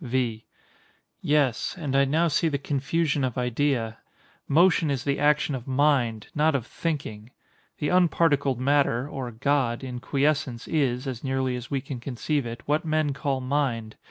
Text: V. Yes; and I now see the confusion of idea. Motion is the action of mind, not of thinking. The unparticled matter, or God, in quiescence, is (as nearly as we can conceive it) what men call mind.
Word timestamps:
V. 0.03 0.45
Yes; 1.21 1.75
and 1.77 1.95
I 1.95 2.05
now 2.05 2.27
see 2.27 2.47
the 2.47 2.57
confusion 2.57 3.23
of 3.23 3.37
idea. 3.37 3.99
Motion 4.47 4.89
is 4.89 5.03
the 5.03 5.19
action 5.19 5.53
of 5.53 5.67
mind, 5.67 6.25
not 6.33 6.55
of 6.55 6.65
thinking. 6.65 7.29
The 7.77 7.89
unparticled 7.91 8.57
matter, 8.59 9.07
or 9.07 9.29
God, 9.29 9.83
in 9.83 9.99
quiescence, 9.99 10.67
is 10.67 11.05
(as 11.05 11.23
nearly 11.23 11.55
as 11.55 11.69
we 11.69 11.81
can 11.81 11.99
conceive 11.99 12.47
it) 12.47 12.63
what 12.67 12.83
men 12.83 13.13
call 13.13 13.41
mind. 13.41 13.95